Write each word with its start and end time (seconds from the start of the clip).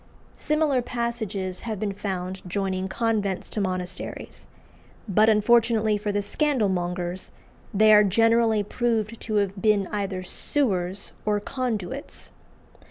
Similar 0.37 0.81
passages 0.81 1.59
have 1.59 1.79
been 1.79 1.93
found 1.93 2.41
joining 2.49 2.87
convents 2.87 3.51
to 3.51 3.61
monasteries; 3.61 4.47
but, 5.07 5.29
unfortunately 5.29 5.95
for 5.99 6.11
the 6.11 6.23
scandalmongers, 6.23 7.29
they 7.71 7.93
are 7.93 8.03
generally 8.03 8.63
proved 8.63 9.19
to 9.19 9.35
have 9.35 9.61
been 9.61 9.85
either 9.91 10.23
sewers 10.23 11.13
or 11.23 11.39
conduits. 11.39 12.31